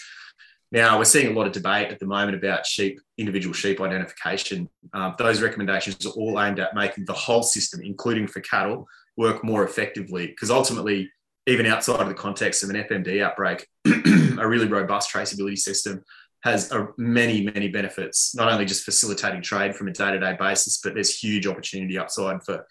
[0.71, 4.69] Now, we're seeing a lot of debate at the moment about sheep, individual sheep identification.
[4.93, 9.43] Uh, those recommendations are all aimed at making the whole system, including for cattle, work
[9.43, 11.11] more effectively because ultimately,
[11.47, 16.03] even outside of the context of an FMD outbreak, a really robust traceability system
[16.43, 20.37] has a, many, many benefits, not only just facilitating trade from a day to day
[20.39, 22.65] basis, but there's huge opportunity upside for,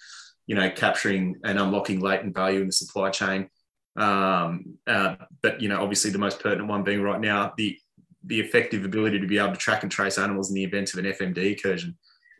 [0.46, 3.48] you know, capturing and unlocking latent value in the supply chain.
[3.96, 7.76] Um, uh, but, you know, obviously the most pertinent one being right now, the,
[8.24, 10.98] the effective ability to be able to track and trace animals in the event of
[10.98, 11.96] an FMD incursion,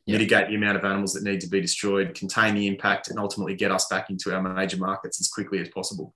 [0.06, 3.54] mitigate the amount of animals that need to be destroyed, contain the impact, and ultimately
[3.54, 6.14] get us back into our major markets as quickly as possible.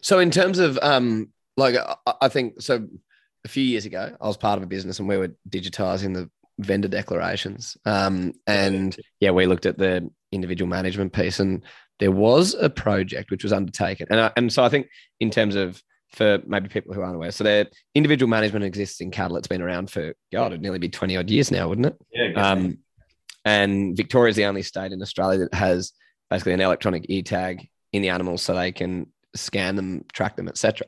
[0.00, 1.76] So, in terms of um, like,
[2.20, 2.86] I think so
[3.44, 6.30] a few years ago, I was part of a business and we were digitizing the
[6.58, 7.76] vendor declarations.
[7.84, 11.62] Um, and yeah, we looked at the individual management piece, and
[11.98, 14.06] there was a project which was undertaken.
[14.10, 14.88] And, I, and so I think
[15.20, 15.82] in terms of
[16.12, 19.36] for maybe people who aren't aware, so their individual management exists in cattle.
[19.36, 21.96] It's been around for God, it'd nearly be twenty odd years now, wouldn't it?
[22.12, 22.50] Yeah.
[22.50, 22.78] Um,
[23.44, 25.92] and Victoria is the only state in Australia that has
[26.30, 30.48] basically an electronic e tag in the animals, so they can scan them, track them,
[30.48, 30.86] etc.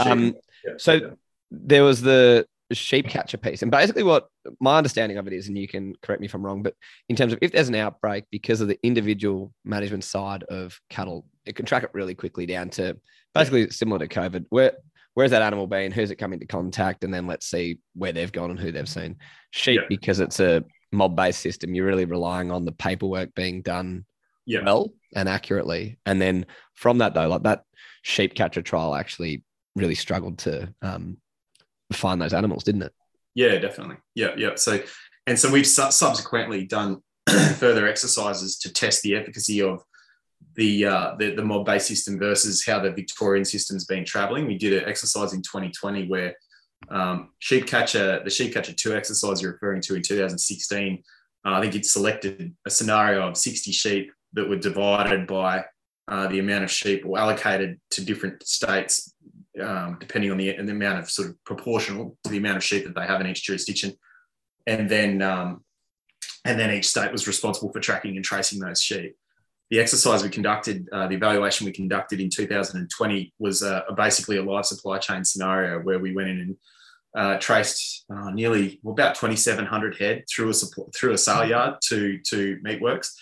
[0.00, 0.74] Um, yeah.
[0.78, 1.16] so
[1.50, 3.62] there was the sheep catcher piece.
[3.62, 4.28] And basically, what
[4.60, 6.74] my understanding of it is, and you can correct me if I'm wrong, but
[7.08, 11.26] in terms of if there's an outbreak because of the individual management side of cattle,
[11.46, 12.96] it can track it really quickly down to
[13.34, 13.70] basically yeah.
[13.70, 14.46] similar to COVID.
[14.50, 14.72] Where
[15.14, 15.92] where's that animal been?
[15.92, 17.02] Who's it come into contact?
[17.02, 19.16] And then let's see where they've gone and who they've seen.
[19.50, 19.86] Sheep, yeah.
[19.88, 24.04] because it's a mob based system, you're really relying on the paperwork being done
[24.44, 24.62] Yeah.
[24.64, 25.98] well and accurately.
[26.04, 27.64] And then from that though, like that
[28.02, 29.42] sheep catcher trial actually
[29.74, 31.16] really struggled to um,
[31.92, 32.92] find those animals, didn't it?
[33.34, 33.96] Yeah, definitely.
[34.14, 34.54] Yeah, yeah.
[34.56, 34.80] So,
[35.26, 37.02] and so we've su- subsequently done
[37.56, 39.82] further exercises to test the efficacy of
[40.56, 44.46] the uh, the, the mob based system versus how the Victorian system's been traveling.
[44.46, 46.34] We did an exercise in 2020 where
[46.88, 51.02] um, sheep catcher, the sheep catcher two exercise you're referring to in 2016,
[51.44, 55.64] uh, I think it selected a scenario of 60 sheep that were divided by
[56.08, 59.14] uh, the amount of sheep or allocated to different states
[59.60, 62.84] um, depending on the, the amount of sort of proportional to the amount of sheep
[62.84, 63.94] that they have in each jurisdiction.
[64.66, 65.64] And then, um,
[66.44, 69.16] and then each state was responsible for tracking and tracing those sheep.
[69.70, 74.42] The exercise we conducted, uh, the evaluation we conducted in 2020 was uh, basically a
[74.42, 76.56] live supply chain scenario where we went in and
[77.16, 81.74] uh, traced uh, nearly well, about 2,700 head through a support, through a sale yard
[81.82, 83.12] to to meatworks.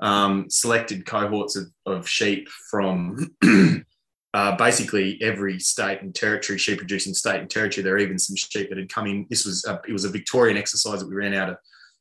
[0.00, 3.36] Um, selected cohorts of, of sheep from
[4.32, 7.82] uh, basically every state and territory, sheep producing state and territory.
[7.82, 9.26] There are even some sheep that had come in.
[9.28, 11.56] This was a, it was a Victorian exercise that we ran out of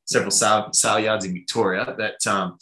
[0.06, 2.58] several sale, sale yards in Victoria that um,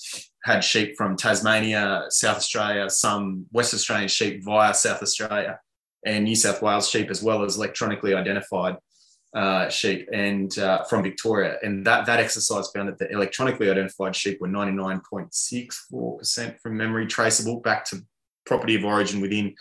[0.47, 5.60] had sheep from Tasmania, South Australia, some West Australian sheep via South Australia,
[6.05, 8.77] and New South Wales sheep, as well as electronically identified
[9.36, 11.57] uh, sheep and uh, from Victoria.
[11.63, 17.60] And that, that exercise found that the electronically identified sheep were 99.64% from memory traceable
[17.60, 17.97] back to
[18.45, 19.53] property of origin within,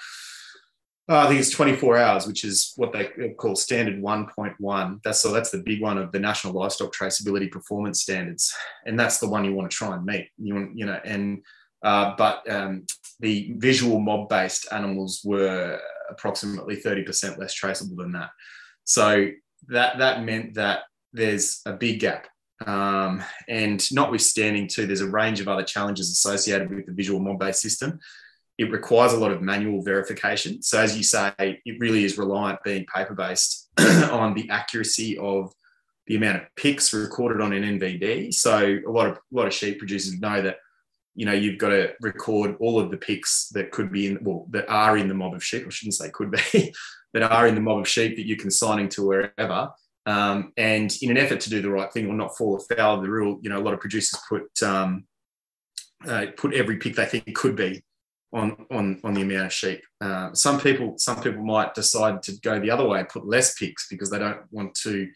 [1.09, 5.03] uh, I think it's 24 hours, which is what they call standard 1.1.
[5.05, 8.53] That's so that's the big one of the National Livestock Traceability Performance Standards,
[8.87, 10.31] and that's the one you want to try and meet.
[10.37, 11.43] You want, you know, and
[11.85, 12.87] uh, but um,
[13.21, 15.79] the visual mob-based animals were
[16.11, 18.31] approximately 30% less traceable than that.
[18.83, 19.29] So
[19.69, 20.81] that that meant that
[21.13, 22.27] there's a big gap.
[22.67, 27.61] Um, and notwithstanding, too, there's a range of other challenges associated with the visual mob-based
[27.61, 28.01] system
[28.59, 30.63] it requires a lot of manual verification.
[30.63, 35.53] So, as you say, it really is reliant being paper based on the accuracy of
[36.07, 38.33] the amount of PICs recorded on an NVD.
[38.33, 40.57] So, a lot of a lot of sheep producers know that
[41.15, 44.47] you know you've got to record all of the PICs that could be in well
[44.51, 45.65] that are in the mob of sheep.
[45.67, 46.73] I shouldn't say could be
[47.13, 49.71] that are in the mob of sheep that you're consigning to wherever.
[50.07, 53.03] Um, and in an effort to do the right thing or not fall afoul of
[53.03, 55.05] the rule, you know, a lot of producers put um,
[56.07, 57.83] uh, put every PIC they think could be
[58.37, 59.81] on on on the amount of sheep.
[60.01, 63.87] Uh, some people some people might decide to go the other way, put less pigs
[63.91, 65.09] because they don't want to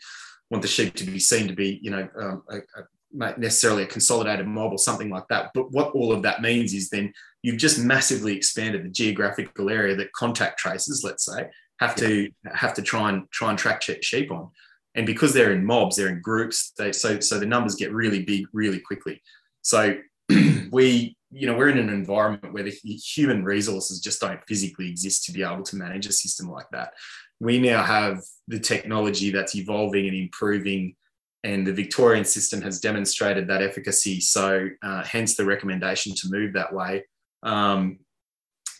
[0.51, 3.87] want the sheep to be seen to be you know um, a, a, necessarily a
[3.87, 5.51] consolidated mob or something like that.
[5.55, 9.95] But what all of that means is then you've just massively expanded the geographical area
[9.97, 14.31] that contact tracers, let's say, have to have to try and try and track sheep
[14.31, 14.51] on.
[14.95, 16.73] And because they're in mobs, they're in groups.
[16.79, 19.23] They, so so the numbers get really big really quickly.
[19.63, 19.99] So
[20.73, 25.25] we you know we're in an environment where the human resources just don't physically exist
[25.25, 26.93] to be able to manage a system like that.
[27.39, 30.97] We now have the technology that's evolving and improving
[31.43, 34.21] and the victorian system has demonstrated that efficacy.
[34.21, 37.05] So uh, hence the recommendation to move that way.
[37.43, 38.01] Um,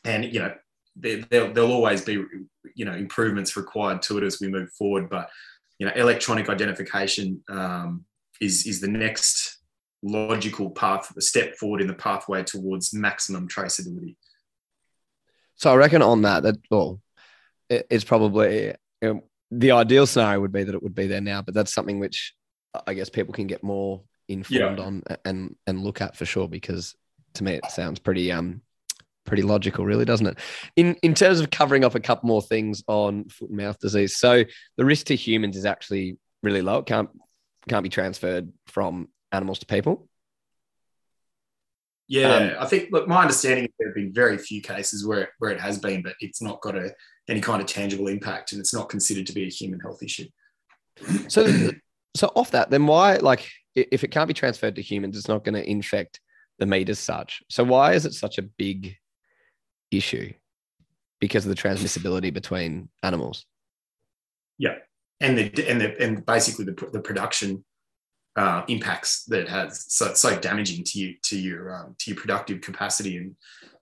[0.05, 0.55] and you know
[0.97, 2.25] there, there'll, always be
[2.75, 5.29] you know improvements required to it as we move forward but
[5.79, 8.05] you know electronic identification um,
[8.41, 9.60] is is the next
[10.03, 14.17] logical path, a step forward in the pathway towards maximum traceability.
[15.57, 17.01] So I reckon on that, that well,
[17.69, 21.43] it's probably you know, the ideal scenario would be that it would be there now,
[21.43, 22.35] but that's something which
[22.87, 24.85] I guess people can get more informed yeah.
[24.85, 26.95] on and and look at for sure because
[27.35, 28.63] to me it sounds pretty um
[29.27, 30.39] pretty logical really doesn't it
[30.77, 34.17] in in terms of covering up a couple more things on foot and mouth disease
[34.17, 34.45] so
[34.77, 37.11] the risk to humans is actually really low it can't
[37.69, 40.09] can't be transferred from animals to people?
[42.09, 42.89] Yeah, um, I think.
[42.91, 46.03] Look, my understanding is there have been very few cases where where it has been,
[46.03, 46.93] but it's not got a
[47.29, 50.27] any kind of tangible impact, and it's not considered to be a human health issue.
[51.29, 51.71] So,
[52.17, 55.45] so off that, then why like if it can't be transferred to humans, it's not
[55.45, 56.21] going to infect
[56.59, 57.43] the meat as such.
[57.49, 58.97] So why is it such a big
[59.93, 60.33] issue?
[61.21, 63.47] Because of the transmissibility between animals.
[64.59, 64.75] Yeah,
[65.21, 67.65] and the and the and basically the the production
[68.37, 69.87] uh, impacts that it has.
[69.89, 73.37] So it's so damaging to you to your um, to your productive capacity and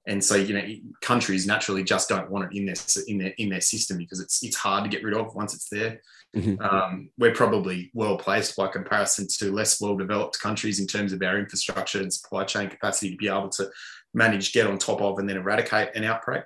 [0.08, 0.66] and so you know
[1.02, 2.74] countries naturally just don't want it in their
[3.06, 5.68] in their in their system because it's it's hard to get rid of once it's
[5.68, 6.00] there.
[6.34, 6.60] Mm-hmm.
[6.62, 11.22] Um, we're probably well placed by comparison to less well developed countries in terms of
[11.22, 13.70] our infrastructure and supply chain capacity to be able to
[14.14, 16.44] manage, get on top of, and then eradicate an outbreak.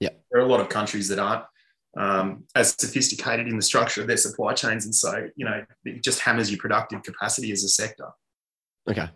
[0.00, 1.44] Yeah, there are a lot of countries that aren't
[1.98, 6.02] um, as sophisticated in the structure of their supply chains, and so you know it
[6.02, 8.08] just hammers your productive capacity as a sector.
[8.88, 9.08] Okay,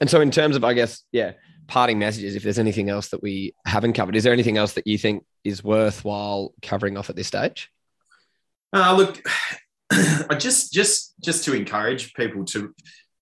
[0.00, 1.32] and so in terms of I guess yeah,
[1.68, 2.34] parting messages.
[2.34, 5.24] If there's anything else that we haven't covered, is there anything else that you think
[5.44, 7.70] is worthwhile covering off at this stage?
[8.72, 9.22] Uh, look,
[9.90, 12.74] I just just just to encourage people to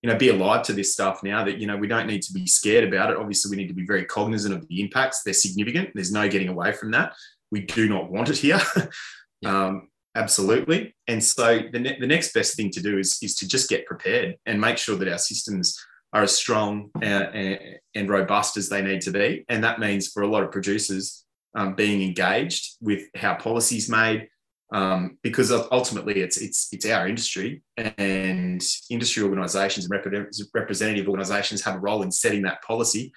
[0.03, 2.33] you know be alive to this stuff now that you know we don't need to
[2.33, 5.35] be scared about it obviously we need to be very cognizant of the impacts they're
[5.35, 7.13] significant there's no getting away from that
[7.51, 8.61] we do not want it here
[9.41, 9.67] yeah.
[9.67, 13.49] um, absolutely and so the, ne- the next best thing to do is is to
[13.49, 15.79] just get prepared and make sure that our systems
[16.13, 17.59] are as strong and, and,
[17.95, 21.25] and robust as they need to be and that means for a lot of producers
[21.55, 24.29] um, being engaged with how policies made
[24.73, 31.77] um, because ultimately it's it's it's our industry and industry organisations and representative organisations have
[31.77, 33.13] a role in setting that policy.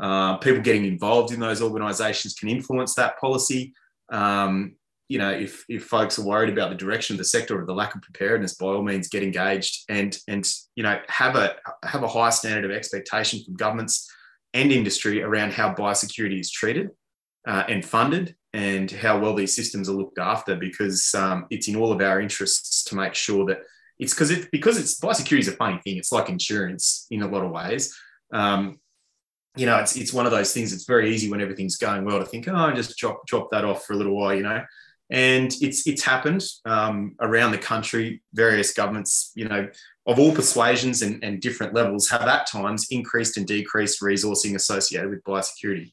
[0.00, 3.74] Uh, people getting involved in those organisations can influence that policy.
[4.10, 4.76] Um,
[5.08, 7.74] you know, if if folks are worried about the direction of the sector or the
[7.74, 10.46] lack of preparedness, by all means, get engaged and and
[10.76, 14.10] you know have a have a high standard of expectation from governments
[14.54, 16.90] and industry around how biosecurity is treated
[17.46, 21.76] uh, and funded and how well these systems are looked after because um, it's in
[21.76, 23.58] all of our interests to make sure that
[23.98, 25.96] it's because it because it's biosecurity is a funny thing.
[25.96, 27.96] It's like insurance in a lot of ways.
[28.32, 28.78] Um,
[29.56, 30.72] you know, it's it's one of those things.
[30.72, 33.64] It's very easy when everything's going well to think, oh, I just chop chop that
[33.64, 34.62] off for a little while, you know.
[35.10, 38.22] And it's it's happened um, around the country.
[38.34, 39.68] Various governments, you know,
[40.06, 45.10] of all persuasions and, and different levels, have at times increased and decreased resourcing associated
[45.10, 45.92] with biosecurity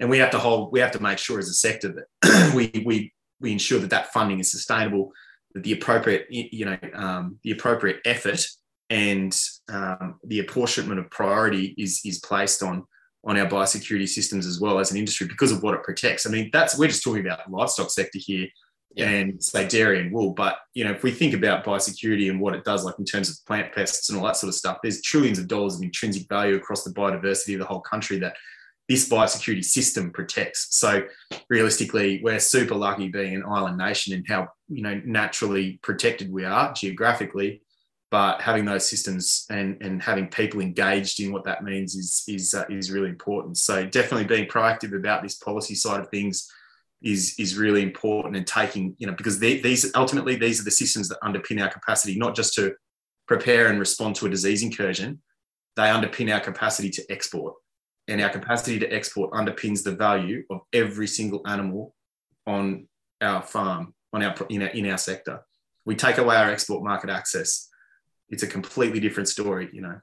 [0.00, 2.72] and we have to hold we have to make sure as a sector that we
[2.84, 5.12] we we ensure that that funding is sustainable
[5.54, 8.44] that the appropriate you know um, the appropriate effort
[8.90, 9.38] and
[9.72, 12.84] um, the apportionment of priority is is placed on
[13.24, 16.26] on our biosecurity systems as well as an industry because of what it protects.
[16.26, 18.48] I mean, that's we're just talking about the livestock sector here
[18.94, 19.08] yeah.
[19.08, 20.32] and say dairy and wool.
[20.32, 23.30] But you know, if we think about biosecurity and what it does, like in terms
[23.30, 26.28] of plant pests and all that sort of stuff, there's trillions of dollars of intrinsic
[26.28, 28.34] value across the biodiversity of the whole country that
[28.88, 30.66] this biosecurity system protects.
[30.70, 31.04] So
[31.48, 36.44] realistically, we're super lucky being an island nation and how you know naturally protected we
[36.44, 37.62] are geographically.
[38.10, 42.54] But having those systems and, and having people engaged in what that means is is
[42.54, 43.56] uh, is really important.
[43.58, 46.50] So definitely being proactive about this policy side of things
[47.02, 50.70] is is really important and taking you know because they, these ultimately these are the
[50.70, 52.74] systems that underpin our capacity not just to
[53.26, 55.18] prepare and respond to a disease incursion
[55.76, 57.54] they underpin our capacity to export
[58.10, 61.94] and our capacity to export underpins the value of every single animal
[62.46, 62.88] on
[63.20, 65.40] our farm, on our in our, in our sector.
[65.84, 67.68] We take away our export market access.
[68.30, 70.00] It's a completely different story, you know.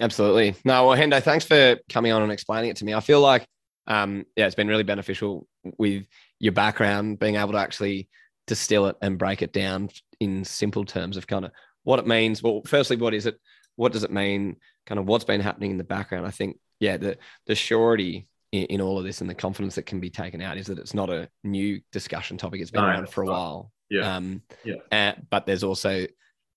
[0.00, 0.54] Absolutely.
[0.64, 2.94] No, well, Hendo, thanks for coming on and explaining it to me.
[2.94, 3.46] I feel like,
[3.86, 5.46] um, yeah, it's been really beneficial
[5.76, 6.04] with
[6.38, 8.08] your background, being able to actually
[8.46, 9.90] distill it and break it down
[10.20, 11.50] in simple terms of kind of
[11.82, 12.42] what it means.
[12.42, 13.38] Well, firstly, what is it?
[13.76, 14.56] What does it mean?
[14.86, 16.26] Kind of what's been happening in the background.
[16.26, 19.86] I think yeah, the the surety in, in, all of this and the confidence that
[19.86, 22.60] can be taken out is that it's not a new discussion topic.
[22.60, 23.72] It's been no, around for a while.
[23.90, 24.16] Yeah.
[24.16, 24.76] Um, yeah.
[24.90, 26.06] And, but there's also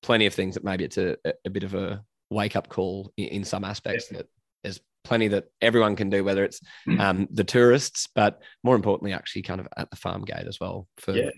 [0.02, 3.28] plenty of things that maybe it's a, a bit of a wake up call in,
[3.28, 4.20] in some aspects yeah.
[4.20, 4.28] that
[4.64, 7.00] there's plenty that everyone can do, whether it's mm.
[7.00, 10.88] um, the tourists, but more importantly, actually kind of at the farm gate as well
[10.98, 11.30] for yeah.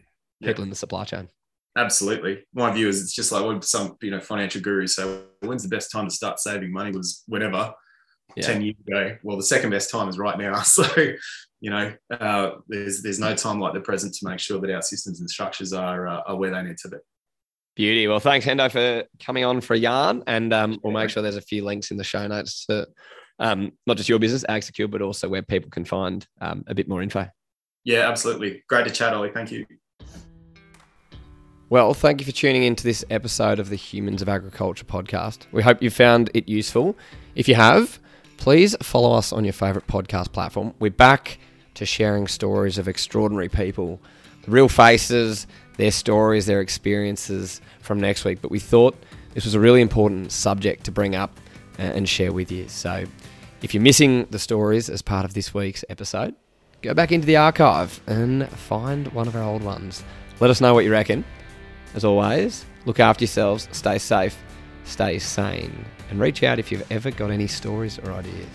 [0.41, 0.66] people yeah.
[0.66, 1.30] in the supply chain.
[1.76, 2.43] Absolutely.
[2.53, 5.22] My view is it's just like what some you know financial gurus say.
[5.41, 6.91] When's the best time to start saving money?
[6.91, 7.74] Was whenever
[8.36, 8.45] yeah.
[8.45, 9.18] 10 years ago.
[9.24, 10.61] Well, the second best time is right now.
[10.64, 10.86] So,
[11.61, 14.82] you know, uh, there's there's no time like the present to make sure that our
[14.82, 16.97] systems and structures are, uh, are where they need to be.
[17.76, 18.07] Beauty.
[18.07, 20.24] Well, thanks, Hendo, for coming on for a yarn.
[20.28, 22.88] And um, we'll make sure there's a few links in the show notes to
[23.39, 26.76] um, not just your business, Ag Secure, but also where people can find um, a
[26.76, 27.28] bit more info.
[27.84, 28.63] Yeah, absolutely.
[28.69, 29.32] Great to chat, Ollie.
[29.32, 29.65] Thank you.
[31.69, 35.47] Well, thank you for tuning in to this episode of the Humans of Agriculture podcast.
[35.51, 36.95] We hope you found it useful.
[37.34, 37.99] If you have,
[38.38, 40.76] please follow us on your favourite podcast platform.
[40.80, 41.39] We're back
[41.74, 43.99] to sharing stories of extraordinary people,
[44.43, 45.47] the real faces,
[45.78, 48.41] their stories, their experiences from next week.
[48.41, 48.95] But we thought
[49.34, 51.39] this was a really important subject to bring up
[51.80, 52.67] uh, and share with you.
[52.69, 53.05] So
[53.61, 56.36] if you're missing the stories as part of this week's episode,
[56.82, 60.03] go back into the archive and find one of our old ones.
[60.39, 61.24] Let us know what you reckon.
[61.95, 64.38] As always, look after yourselves, stay safe,
[64.84, 68.47] stay sane and reach out if you've ever got any stories or ideas.